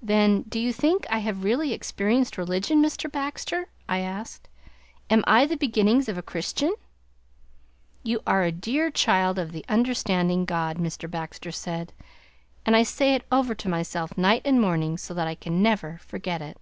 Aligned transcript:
"Then 0.00 0.44
do 0.48 0.58
you 0.58 0.72
think 0.72 1.06
I 1.10 1.18
have 1.18 1.44
really 1.44 1.74
experienced 1.74 2.38
religion, 2.38 2.82
Mr. 2.82 3.12
Baxter?" 3.12 3.66
I 3.86 3.98
asked. 3.98 4.48
"Am 5.10 5.22
I 5.26 5.44
the 5.44 5.58
beginnings 5.58 6.08
of 6.08 6.16
a 6.16 6.22
Christian?" 6.22 6.72
"You 8.02 8.22
are 8.26 8.44
a 8.44 8.50
dear 8.50 8.90
child 8.90 9.38
of 9.38 9.52
the 9.52 9.66
understanding 9.68 10.46
God!" 10.46 10.78
Mr. 10.78 11.04
Baxter 11.10 11.52
said; 11.52 11.92
"and 12.64 12.74
I 12.74 12.82
say 12.82 13.14
it 13.14 13.26
over 13.30 13.54
to 13.56 13.68
myself 13.68 14.16
night 14.16 14.40
and 14.46 14.58
morning 14.58 14.96
so 14.96 15.12
that 15.12 15.28
I 15.28 15.34
can 15.34 15.62
never 15.62 15.98
forget 15.98 16.40
it." 16.40 16.56